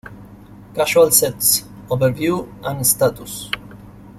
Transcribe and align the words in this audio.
Causal 0.73 1.11
Sets:Overview 1.13 2.49
and 2.63 2.87
status 2.87 3.51